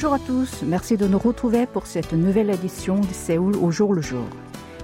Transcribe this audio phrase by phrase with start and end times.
[0.00, 3.92] Bonjour à tous, merci de nous retrouver pour cette nouvelle édition de Séoul au jour
[3.92, 4.28] le jour.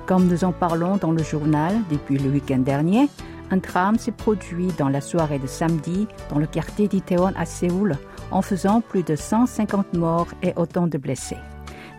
[0.07, 3.09] Comme nous en parlons dans le journal depuis le week-end dernier,
[3.53, 7.97] un drame s'est produit dans la soirée de samedi dans le quartier d'Itaewon à Séoul
[8.33, 11.39] en faisant plus de 150 morts et autant de blessés.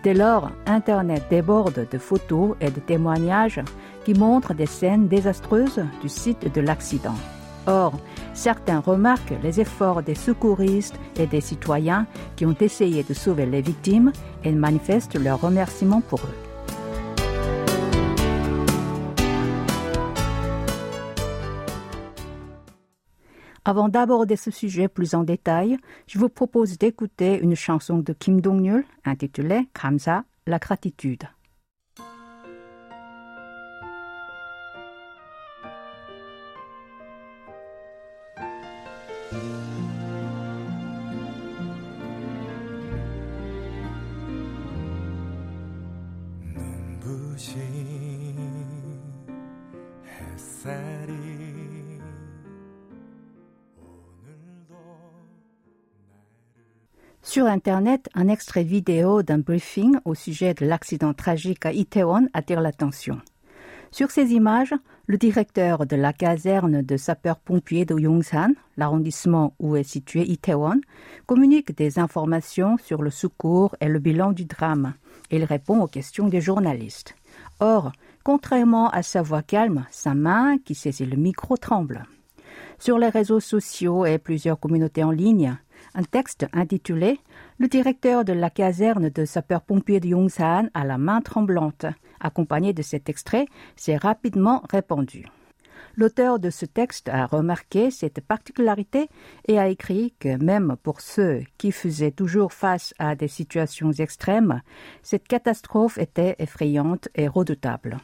[0.04, 3.62] Dès lors, Internet déborde de photos et de témoignages
[4.04, 7.16] qui montrent des scènes désastreuses du site de l'accident.
[7.68, 7.94] Or,
[8.34, 13.62] certains remarquent les efforts des secouristes et des citoyens qui ont essayé de sauver les
[13.62, 14.12] victimes
[14.44, 16.46] et manifestent leur remerciement pour eux.
[23.68, 28.40] Avant d'aborder ce sujet plus en détail, je vous propose d'écouter une chanson de Kim
[28.40, 31.24] Dong-yul intitulée Kamsa, la gratitude.
[57.56, 63.22] Internet, un extrait vidéo d'un briefing au sujet de l'accident tragique à Itaewon attire l'attention.
[63.92, 64.74] Sur ces images,
[65.08, 70.82] le directeur de la caserne de sapeurs-pompiers de Yongsan, l'arrondissement où est situé Itaewon,
[71.28, 74.94] communique des informations sur le secours et le bilan du drame.
[75.32, 77.16] Il répond aux questions des journalistes.
[77.62, 77.94] Or,
[78.26, 82.04] contrairement à sa voix calme, sa main qui saisit le micro tremble.
[82.80, 85.58] Sur les réseaux sociaux et plusieurs communautés en ligne,
[85.94, 87.20] un texte intitulé
[87.58, 91.86] Le directeur de la caserne de sapeurs-pompiers de Yongsan à la main tremblante,
[92.20, 95.26] accompagné de cet extrait, s'est rapidement répandu.
[95.98, 99.08] L'auteur de ce texte a remarqué cette particularité
[99.48, 104.62] et a écrit que même pour ceux qui faisaient toujours face à des situations extrêmes,
[105.04, 107.98] cette catastrophe était effrayante et redoutable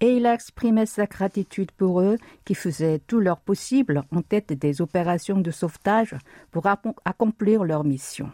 [0.00, 4.52] et il a exprimé sa gratitude pour eux qui faisaient tout leur possible en tête
[4.52, 6.14] des opérations de sauvetage
[6.50, 6.66] pour
[7.04, 8.30] accomplir leur mission.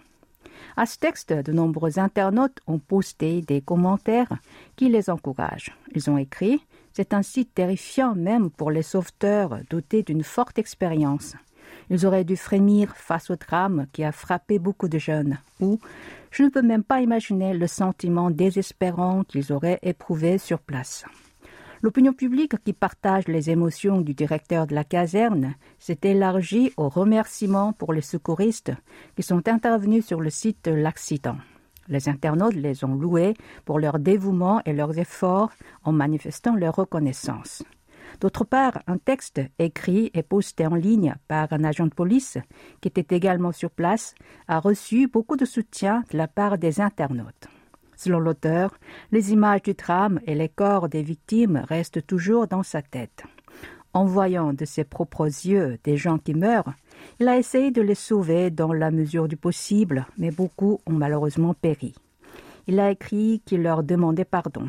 [0.77, 4.33] À ce texte, de nombreux internautes ont posté des commentaires
[4.77, 5.77] qui les encouragent.
[5.95, 6.61] Ils ont écrit
[6.93, 11.35] C'est un site terrifiant même pour les sauveteurs dotés d'une forte expérience.
[11.91, 15.39] Ils auraient dû frémir face au drame qui a frappé beaucoup de jeunes.
[15.61, 15.79] Ou
[16.31, 21.05] je ne peux même pas imaginer le sentiment désespérant qu'ils auraient éprouvé sur place.
[21.84, 27.75] L'opinion publique qui partage les émotions du directeur de la caserne s'est élargie aux remerciements
[27.75, 28.72] pour les secouristes
[29.17, 31.37] qui sont intervenus sur le site de l'accident.
[31.89, 33.34] Les internautes les ont loués
[33.67, 35.53] pour leur dévouement et leurs efforts
[35.83, 37.62] en manifestant leur reconnaissance.
[38.19, 42.39] D'autre part, un texte écrit et posté en ligne par un agent de police
[42.81, 44.15] qui était également sur place
[44.49, 47.47] a reçu beaucoup de soutien de la part des internautes.
[47.97, 48.78] Selon l'auteur,
[49.12, 53.25] les images du drame et les corps des victimes restent toujours dans sa tête.
[53.93, 56.72] En voyant de ses propres yeux des gens qui meurent,
[57.21, 61.55] il a essayé de les sauver dans la mesure du possible, mais beaucoup ont malheureusement
[61.55, 61.94] péri.
[62.66, 64.69] Il a écrit qu'il leur demandait pardon.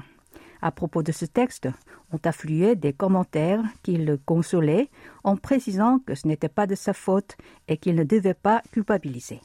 [0.62, 1.68] À propos de ce texte,
[2.12, 4.90] ont afflué des commentaires qui le consolaient
[5.24, 7.36] en précisant que ce n'était pas de sa faute
[7.68, 9.42] et qu'il ne devait pas culpabiliser.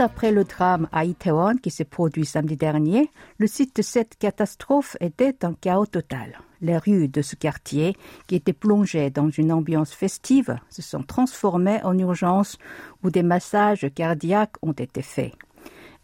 [0.00, 4.96] Après le drame à Itaewon qui s'est produit samedi dernier, le site de cette catastrophe
[4.98, 6.40] était un chaos total.
[6.62, 7.94] Les rues de ce quartier,
[8.26, 12.56] qui étaient plongées dans une ambiance festive, se sont transformées en urgence
[13.02, 15.34] où des massages cardiaques ont été faits.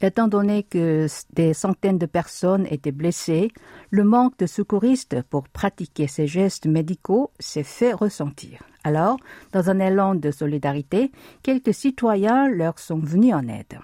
[0.02, 3.50] Étant donné que des centaines de personnes étaient blessées,
[3.90, 8.62] le manque de secouristes pour pratiquer ces gestes médicaux s'est fait ressentir.
[8.84, 9.16] Alors,
[9.52, 11.10] dans un élan de solidarité,
[11.42, 13.78] quelques citoyens leur sont venus en aide.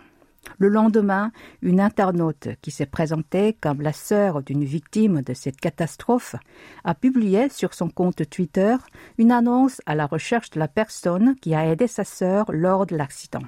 [0.59, 1.32] Le lendemain,
[1.62, 6.37] une internaute qui s'est présentée comme la sœur d'une victime de cette catastrophe
[6.85, 8.76] a publié sur son compte Twitter
[9.17, 12.97] une annonce à la recherche de la personne qui a aidé sa sœur lors de
[12.97, 13.43] l'accident.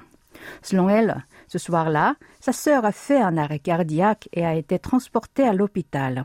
[0.61, 5.47] Selon elle, ce soir-là, sa sœur a fait un arrêt cardiaque et a été transportée
[5.47, 6.23] à l'hôpital.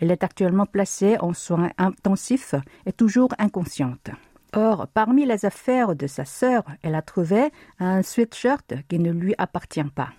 [0.00, 2.54] Elle est actuellement placée en soins intensifs
[2.84, 4.10] et toujours inconsciente.
[4.54, 9.34] Or, parmi les affaires de sa sœur, elle a trouvé un sweatshirt qui ne lui
[9.38, 10.10] appartient pas.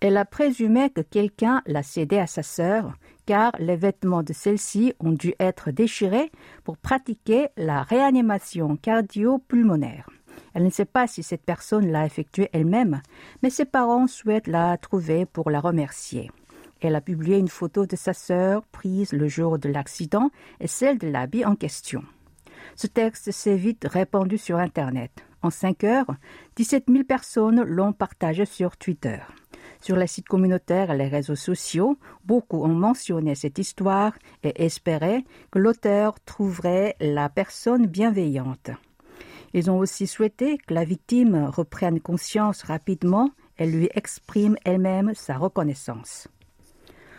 [0.00, 2.94] Elle a présumé que quelqu'un l'a cédé à sa sœur,
[3.26, 6.32] car les vêtements de celle-ci ont dû être déchirés
[6.64, 10.08] pour pratiquer la réanimation cardio-pulmonaire.
[10.54, 13.02] Elle ne sait pas si cette personne l'a effectuée elle-même,
[13.42, 16.30] mais ses parents souhaitent la trouver pour la remercier.
[16.80, 20.30] Elle a publié une photo de sa sœur prise le jour de l'accident
[20.60, 22.02] et celle de l'habit en question.
[22.74, 25.10] Ce texte s'est vite répandu sur Internet.
[25.42, 26.14] En cinq heures,
[26.56, 29.18] 17 000 personnes l'ont partagé sur Twitter.
[29.80, 34.12] Sur les sites communautaires et les réseaux sociaux, beaucoup ont mentionné cette histoire
[34.42, 38.70] et espéraient que l'auteur trouverait la personne bienveillante.
[39.52, 45.36] Ils ont aussi souhaité que la victime reprenne conscience rapidement et lui exprime elle-même sa
[45.36, 46.28] reconnaissance.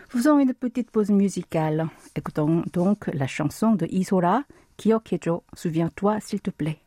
[0.09, 1.87] Faisons une petite pause musicale.
[2.15, 4.43] Écoutons donc la chanson de Isora,
[4.77, 6.79] Kyokejo, souviens-toi s'il te plaît.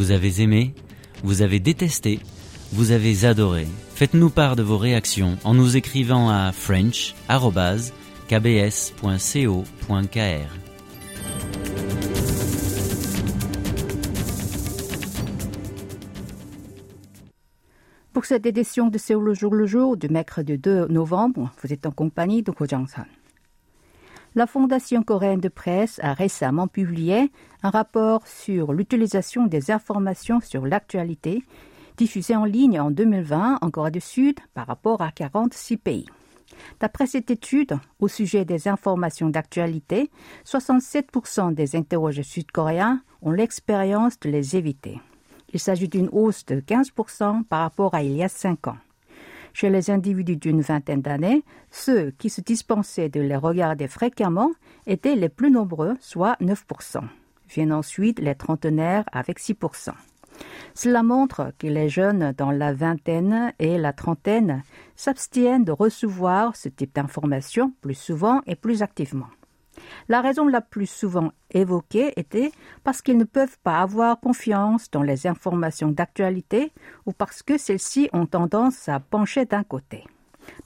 [0.00, 0.72] Vous avez aimé,
[1.22, 2.20] vous avez détesté,
[2.72, 3.66] vous avez adoré.
[3.94, 7.28] Faites-nous part de vos réactions en nous écrivant à french.kbs.co.kr.
[18.14, 21.84] Pour cette édition de Séoul le jour le jour du mercredi 2 novembre, vous êtes
[21.84, 23.04] en compagnie de Ko Jang-san.
[24.36, 27.32] La Fondation coréenne de presse a récemment publié
[27.64, 31.42] un rapport sur l'utilisation des informations sur l'actualité
[31.96, 36.06] diffusé en ligne en 2020 en Corée du Sud par rapport à 46 pays.
[36.78, 40.10] D'après cette étude, au sujet des informations d'actualité,
[40.46, 45.00] 67% des interrogés sud-coréens ont l'expérience de les éviter.
[45.52, 48.78] Il s'agit d'une hausse de 15% par rapport à il y a 5 ans.
[49.52, 54.52] Chez les individus d'une vingtaine d'années, ceux qui se dispensaient de les regarder fréquemment
[54.86, 57.02] étaient les plus nombreux, soit 9%.
[57.48, 59.90] Viennent ensuite les trentenaires avec 6%.
[60.74, 64.62] Cela montre que les jeunes dans la vingtaine et la trentaine
[64.96, 69.26] s'abstiennent de recevoir ce type d'informations plus souvent et plus activement.
[70.08, 72.52] La raison la plus souvent évoquée était
[72.84, 76.72] parce qu'ils ne peuvent pas avoir confiance dans les informations d'actualité
[77.06, 80.04] ou parce que celles-ci ont tendance à pencher d'un côté.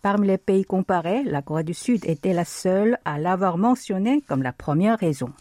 [0.03, 4.43] Parmi les pays comparés, la Corée du Sud était la seule à l'avoir mentionné comme
[4.43, 5.32] la première raison.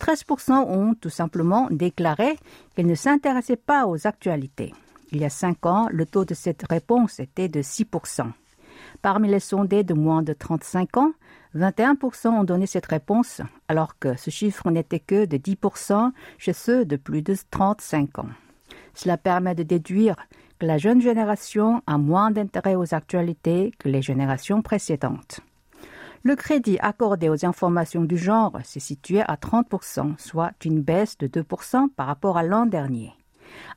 [0.00, 2.38] 13% ont tout simplement déclaré
[2.74, 4.72] qu'ils ne s'intéressaient pas aux actualités.
[5.12, 8.30] Il y a cinq ans, le taux de cette réponse était de 6%.
[9.02, 11.12] Parmi les sondés de moins de 35 ans,
[11.56, 16.84] 21% ont donné cette réponse, alors que ce chiffre n'était que de 10% chez ceux
[16.84, 18.28] de plus de 35 ans.
[18.94, 20.16] Cela permet de déduire
[20.58, 25.40] que la jeune génération a moins d'intérêt aux actualités que les générations précédentes.
[26.22, 31.26] Le crédit accordé aux informations du genre s'est situé à 30%, soit une baisse de
[31.26, 33.14] 2% par rapport à l'an dernier.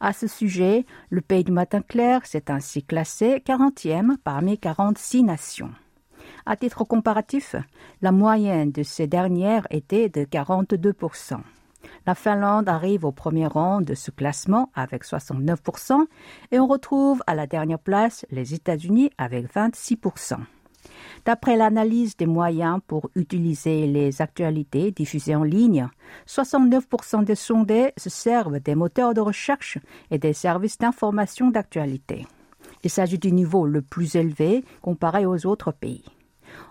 [0.02, 5.72] À ce sujet, le pays du matin clair s'est ainsi classé 40e parmi 46 nations.
[6.46, 7.56] À titre comparatif,
[8.02, 11.38] la moyenne de ces dernières était de 42%.
[12.06, 16.06] La Finlande arrive au premier rang de ce classement avec 69%
[16.52, 20.38] et on retrouve à la dernière place les États-Unis avec 26%.
[21.26, 25.88] D'après l'analyse des moyens pour utiliser les actualités diffusées en ligne,
[26.28, 29.78] 69% des sondés se servent des moteurs de recherche
[30.12, 32.26] et des services d'information d'actualité.
[32.84, 36.06] Il s'agit du niveau le plus élevé comparé aux autres pays.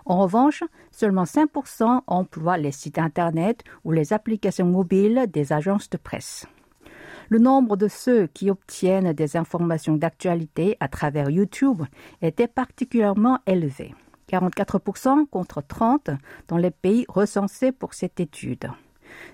[0.05, 5.97] En revanche, seulement 5% emploient les sites Internet ou les applications mobiles des agences de
[5.97, 6.45] presse.
[7.29, 11.81] Le nombre de ceux qui obtiennent des informations d'actualité à travers YouTube
[12.21, 13.95] était particulièrement élevé.
[14.29, 16.17] 44% contre 30%
[16.47, 18.69] dans les pays recensés pour cette étude.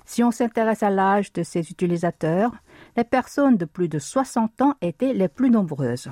[0.05, 2.51] Si on s'intéresse à l'âge de ces utilisateurs,
[2.97, 6.09] les personnes de plus de 60 ans étaient les plus nombreuses.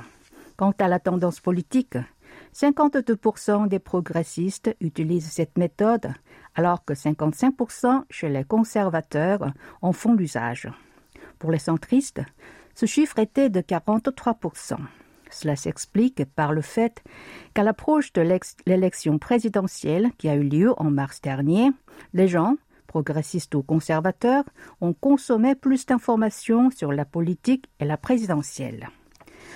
[0.57, 1.97] Quant à la tendance politique,
[2.55, 6.11] 52% des progressistes utilisent cette méthode,
[6.55, 10.67] alors que 55% chez les conservateurs en font l'usage.
[11.37, 12.21] Pour les centristes,
[12.73, 14.77] ce chiffre était de 43%.
[15.29, 17.03] Cela s'explique par le fait
[17.53, 18.21] qu'à l'approche de
[18.65, 21.69] l'élection présidentielle qui a eu lieu en mars dernier,
[22.13, 22.55] les gens,
[22.87, 24.45] progressistes ou conservateurs,
[24.81, 28.89] ont consommé plus d'informations sur la politique et la présidentielle.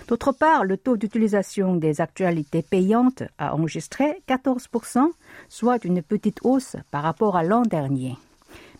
[0.07, 5.07] D'autre part, le taux d'utilisation des actualités payantes a enregistré 14%,
[5.49, 8.17] soit une petite hausse par rapport à l'an dernier.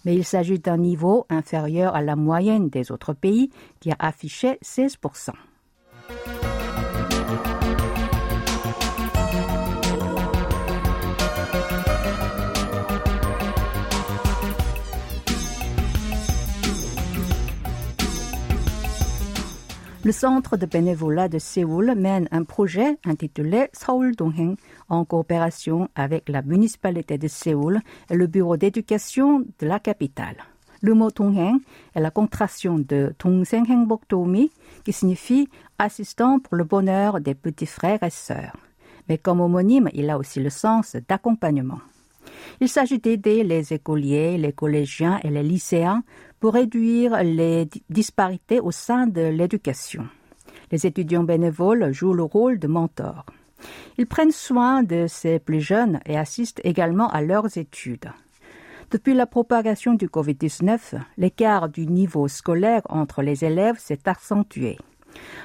[0.05, 4.57] Mais il s'agit d'un niveau inférieur à la moyenne des autres pays qui a affiché
[4.63, 5.31] 16%.
[20.03, 24.55] Le centre de bénévolat de Séoul mène un projet intitulé Seoul Dongheng
[24.89, 30.37] en coopération avec la municipalité de Séoul et le bureau d'éducation de la capitale.
[30.81, 31.59] Le mot Dongheng
[31.93, 34.01] est la contraction de Dongseng Hengbok
[34.83, 38.57] qui signifie assistant pour le bonheur des petits frères et sœurs.
[39.07, 41.79] Mais comme homonyme, il a aussi le sens d'accompagnement.
[42.59, 46.03] Il s'agit d'aider les écoliers, les collégiens et les lycéens
[46.39, 50.07] pour réduire les disparités au sein de l'éducation.
[50.71, 53.25] Les étudiants bénévoles jouent le rôle de mentors.
[53.97, 58.09] Ils prennent soin de ces plus jeunes et assistent également à leurs études.
[58.89, 64.77] Depuis la propagation du Covid-19, l'écart du niveau scolaire entre les élèves s'est accentué.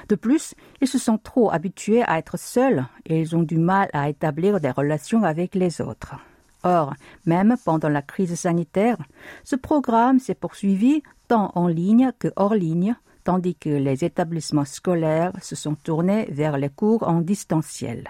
[0.09, 3.89] De plus, ils se sont trop habitués à être seuls et ils ont du mal
[3.93, 6.15] à établir des relations avec les autres.
[6.63, 6.93] Or,
[7.25, 8.97] même pendant la crise sanitaire,
[9.43, 15.33] ce programme s'est poursuivi tant en ligne que hors ligne, tandis que les établissements scolaires
[15.41, 18.05] se sont tournés vers les cours en distanciel.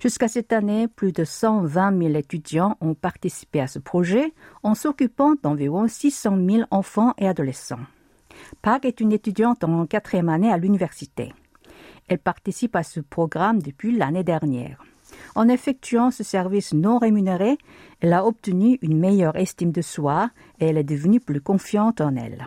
[0.00, 4.32] Jusqu'à cette année, plus de 120 000 étudiants ont participé à ce projet
[4.62, 7.86] en s'occupant d'environ 600 000 enfants et adolescents.
[8.60, 11.32] Park est une étudiante en quatrième année à l'université.
[12.08, 14.82] Elle participe à ce programme depuis l'année dernière.
[15.34, 17.58] En effectuant ce service non rémunéré,
[18.00, 20.30] elle a obtenu une meilleure estime de soi
[20.60, 22.46] et elle est devenue plus confiante en elle.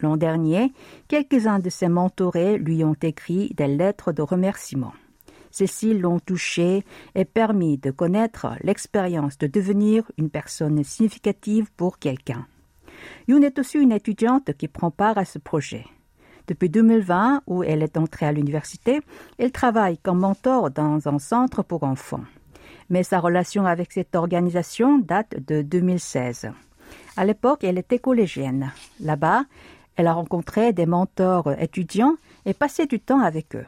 [0.00, 0.72] L'an dernier,
[1.08, 4.92] quelques-uns de ses mentorés lui ont écrit des lettres de remerciement.
[5.50, 6.84] Celles-ci l'ont touché
[7.14, 12.46] et permis de connaître l'expérience de devenir une personne significative pour quelqu'un.
[13.26, 15.84] Yoon est aussi une étudiante qui prend part à ce projet.
[16.48, 19.00] Depuis 2020, où elle est entrée à l'université,
[19.38, 22.24] elle travaille comme mentor dans un centre pour enfants.
[22.88, 26.50] Mais sa relation avec cette organisation date de 2016.
[27.18, 28.72] À l'époque, elle était collégienne.
[29.00, 29.44] Là-bas,
[29.96, 32.14] elle a rencontré des mentors étudiants
[32.46, 33.66] et passé du temps avec eux.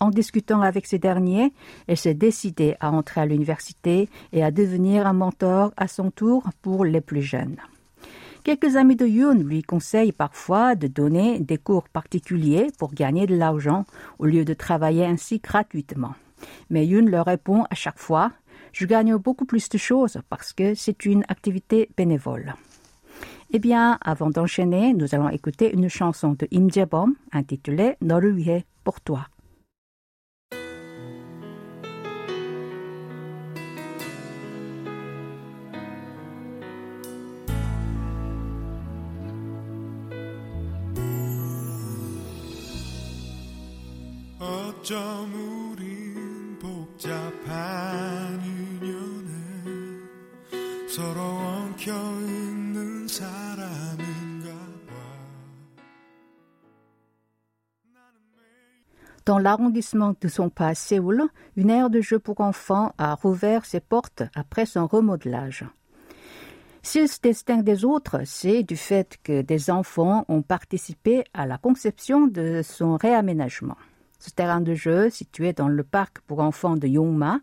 [0.00, 1.52] En discutant avec ces derniers,
[1.86, 6.44] elle s'est décidée à entrer à l'université et à devenir un mentor à son tour
[6.62, 7.58] pour les plus jeunes.
[8.44, 13.36] Quelques amis de Yoon lui conseillent parfois de donner des cours particuliers pour gagner de
[13.36, 13.84] l'argent
[14.18, 16.14] au lieu de travailler ainsi gratuitement.
[16.68, 18.32] Mais Yoon leur répond à chaque fois
[18.72, 22.54] Je gagne beaucoup plus de choses parce que c'est une activité bénévole.
[23.52, 29.00] Eh bien, avant d'enchaîner, nous allons écouter une chanson de Im Jae-bom intitulée 너를 pour
[29.00, 29.28] toi.
[59.24, 63.64] Dans l'arrondissement de son pas à Séoul, une aire de jeu pour enfants a rouvert
[63.64, 65.64] ses portes après son remodelage.
[66.82, 71.56] S'il se distingue des autres, c'est du fait que des enfants ont participé à la
[71.56, 73.76] conception de son réaménagement.
[74.22, 77.40] Ce terrain de jeu, situé dans le parc pour enfants de Yongma,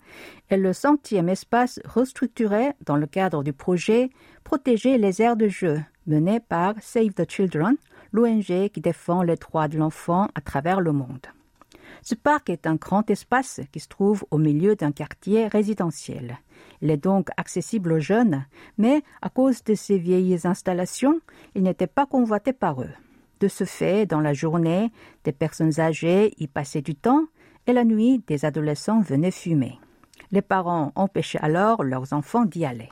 [0.48, 4.12] est le centième espace restructuré dans le cadre du projet
[4.45, 7.75] Protéger les aires de jeu, mené par Save the Children,
[8.13, 11.27] l'ONG qui défend les droits de l'enfant à travers le monde.
[12.01, 16.39] Ce parc est un grand espace qui se trouve au milieu d'un quartier résidentiel.
[16.81, 18.45] Il est donc accessible aux jeunes,
[18.77, 21.19] mais à cause de ces vieilles installations,
[21.55, 22.93] il n'était pas convoité par eux.
[23.39, 24.91] De ce fait, dans la journée,
[25.24, 27.25] des personnes âgées y passaient du temps
[27.67, 29.79] et la nuit, des adolescents venaient fumer.
[30.31, 32.89] Les parents empêchaient alors leurs enfants d'y aller.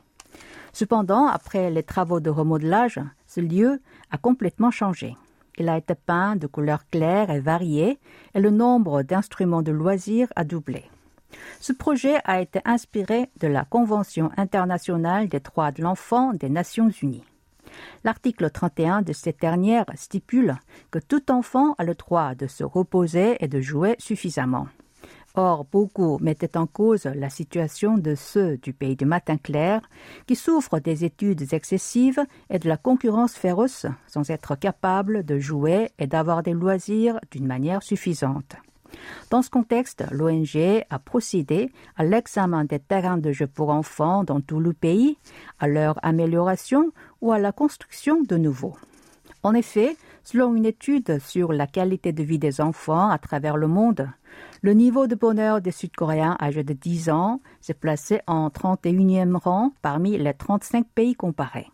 [0.74, 5.16] Cependant, après les travaux de remodelage, ce lieu a complètement changé.
[5.58, 8.00] Il a été peint de couleurs claires et variées
[8.36, 10.86] et le nombre d'instruments de loisirs a doublé.
[11.60, 16.90] Ce projet a été inspiré de la Convention internationale des droits de l'enfant des Nations
[17.02, 17.26] unies.
[18.04, 20.56] L'article 31 de cette dernière stipule
[20.92, 24.68] que tout enfant a le droit de se reposer et de jouer suffisamment.
[25.36, 29.82] Or, beaucoup mettaient en cause la situation de ceux du pays du matin clair
[30.26, 35.92] qui souffrent des études excessives et de la concurrence féroce sans être capables de jouer
[36.00, 38.56] et d'avoir des loisirs d'une manière suffisante.
[39.30, 44.42] Dans ce contexte, l'ONG a procédé à l'examen des terrains de jeu pour enfants dans
[44.42, 45.18] tout le pays,
[45.60, 46.92] à leur amélioration
[47.22, 48.76] ou à la construction de nouveaux.
[49.44, 53.68] En effet, selon une étude sur la qualité de vie des enfants à travers le
[53.68, 54.10] monde,
[54.62, 59.72] le niveau de bonheur des Sud-Coréens âgés de 10 ans s'est placé en 31e rang
[59.82, 61.68] parmi les 35 pays comparés.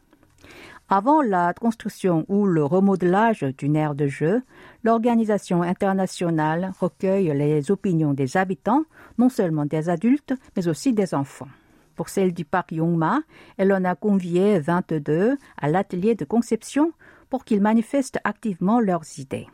[0.90, 4.44] Avant la construction ou le remodelage d'une aire de jeu,
[4.84, 8.84] l'organisation internationale recueille les opinions des habitants,
[9.18, 11.48] non seulement des adultes, mais aussi des enfants.
[11.96, 13.22] Pour celle du parc Yongma,
[13.58, 16.92] elle en a convié 22 à l'atelier de conception
[17.30, 19.48] pour qu'ils manifestent activement leurs idées.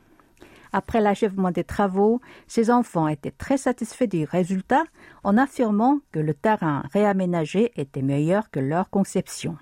[0.71, 4.83] Après l'achèvement des travaux, ces enfants étaient très satisfaits du résultat
[5.23, 9.57] en affirmant que le terrain réaménagé était meilleur que leur conception.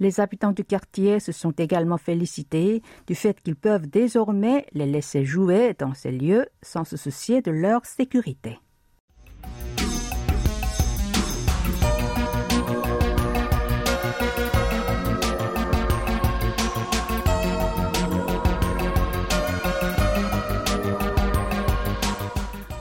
[0.00, 5.26] Les habitants du quartier se sont également félicités du fait qu'ils peuvent désormais les laisser
[5.26, 8.58] jouer dans ces lieux sans se soucier de leur sécurité.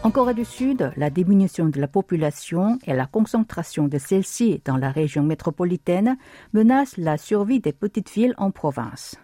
[0.09, 4.75] En Corée du Sud, la diminution de la population et la concentration de celle-ci dans
[4.75, 6.17] la région métropolitaine
[6.51, 9.17] menacent la survie des petites villes en province.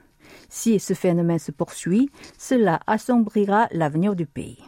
[0.48, 4.60] Si ce phénomène se poursuit, cela assombrira l'avenir du pays.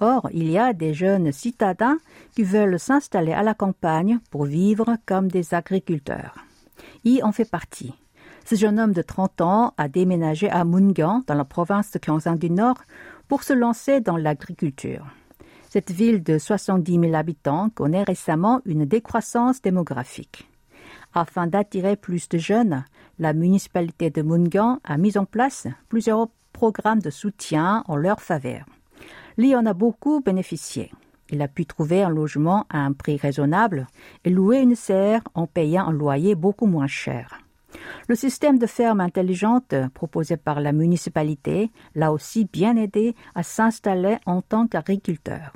[0.00, 1.98] Or, il y a des jeunes citadins
[2.34, 6.34] qui veulent s'installer à la campagne pour vivre comme des agriculteurs.
[7.04, 7.94] Y en fait partie.
[8.44, 12.38] Ce jeune homme de 30 ans a déménagé à Mungan, dans la province de Gyeongsang
[12.38, 12.82] du Nord,
[13.28, 15.06] pour se lancer dans l'agriculture.
[15.74, 20.48] Cette ville de 70 000 habitants connaît récemment une décroissance démographique.
[21.12, 22.84] Afin d'attirer plus de jeunes,
[23.18, 28.66] la municipalité de Mungan a mis en place plusieurs programmes de soutien en leur faveur.
[29.36, 30.92] Lee en a beaucoup bénéficié.
[31.28, 33.88] Il a pu trouver un logement à un prix raisonnable
[34.24, 37.40] et louer une serre en payant un loyer beaucoup moins cher.
[38.08, 44.18] Le système de ferme intelligente proposé par la municipalité l'a aussi bien aidé à s'installer
[44.24, 45.52] en tant qu'agriculteur.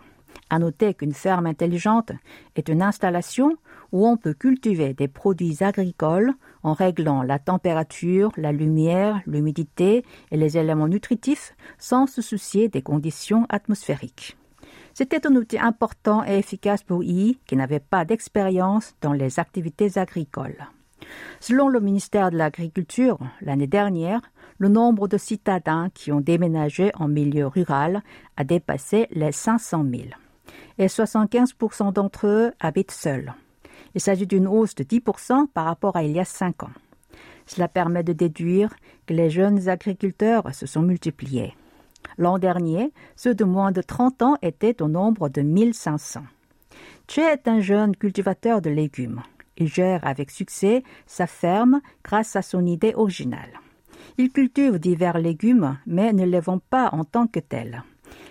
[0.51, 2.13] À noter qu'une ferme intelligente
[2.57, 3.57] est une installation
[3.93, 6.33] où on peut cultiver des produits agricoles
[6.63, 12.83] en réglant la température, la lumière, l'humidité et les éléments nutritifs sans se soucier des
[12.83, 14.37] conditions atmosphériques.
[14.95, 19.99] C'était un outil important et efficace pour I qui n'avait pas d'expérience dans les activités
[19.99, 20.67] agricoles.
[21.41, 24.21] Selon le ministère de l'Agriculture, l'année dernière,
[24.59, 28.03] le nombre de citadins qui ont déménagé en milieu rural
[28.37, 30.03] a dépassé les 500 000
[30.79, 33.35] et 75% d'entre eux habitent seuls.
[33.95, 36.71] Il s'agit d'une hausse de 10% par rapport à il y a 5 ans.
[37.47, 38.75] Cela permet de déduire
[39.07, 41.55] que les jeunes agriculteurs se sont multipliés.
[42.19, 46.23] L'an dernier, ceux de moins de 30 ans étaient au nombre de 1500.
[47.09, 49.23] Che est un jeune cultivateur de légumes.
[49.57, 53.61] Il gère avec succès sa ferme grâce à son idée originale.
[54.19, 57.83] Il cultive divers légumes, mais ne les vend pas en tant que tels.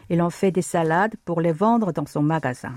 [0.10, 2.74] Il en fait des salades pour les vendre dans son magasin.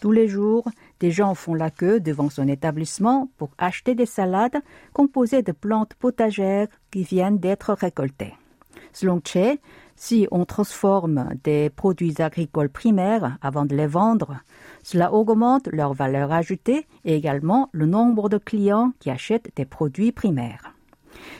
[0.00, 0.68] Tous les jours,
[1.00, 4.60] des gens font la queue devant son établissement pour acheter des salades
[4.92, 8.34] composées de plantes potagères qui viennent d'être récoltées.
[8.92, 9.58] Selon Che,
[9.96, 14.36] si on transforme des produits agricoles primaires avant de les vendre,
[14.82, 20.12] cela augmente leur valeur ajoutée et également le nombre de clients qui achètent des produits
[20.12, 20.75] primaires.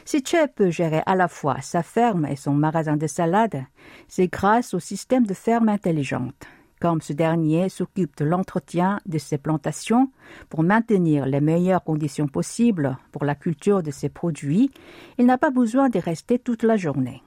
[0.05, 3.65] Si Che peut gérer à la fois sa ferme et son magasin de salade,
[4.09, 6.47] c'est grâce au système de ferme intelligente.
[6.81, 10.11] Comme ce dernier s'occupe de l'entretien de ses plantations
[10.51, 14.71] pour maintenir les meilleures conditions possibles pour la culture de ses produits,
[15.17, 17.23] il n'a pas besoin de rester toute la journée.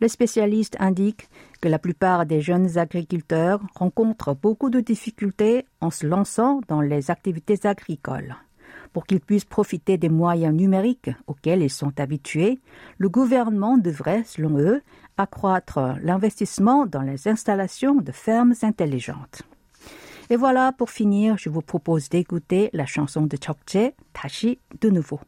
[0.00, 1.28] Les spécialistes indiquent
[1.60, 7.10] que la plupart des jeunes agriculteurs rencontrent beaucoup de difficultés en se lançant dans les
[7.10, 8.34] activités agricoles.
[8.92, 12.60] Pour qu'ils puissent profiter des moyens numériques auxquels ils sont habitués,
[12.98, 14.82] le gouvernement devrait, selon eux,
[15.16, 19.42] accroître l'investissement dans les installations de fermes intelligentes.
[20.30, 25.20] Et voilà, pour finir, je vous propose d'écouter la chanson de Chokche, Tashi, de nouveau.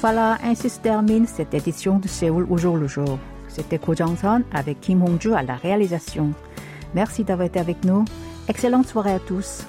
[0.00, 3.18] Voilà, ainsi se termine cette édition de Séoul au jour le jour.
[3.48, 6.30] C'était Ko Jong-son avec Kim Hong-ju à la réalisation.
[6.94, 8.04] Merci d'avoir été avec nous.
[8.48, 9.64] Excellente soirée à tous.